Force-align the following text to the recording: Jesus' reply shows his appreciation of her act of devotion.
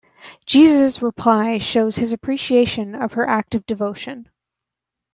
Jesus' 0.47 0.99
reply 1.03 1.59
shows 1.59 1.95
his 1.97 2.11
appreciation 2.11 2.95
of 2.95 3.13
her 3.13 3.29
act 3.29 3.53
of 3.53 3.67
devotion. 3.67 4.29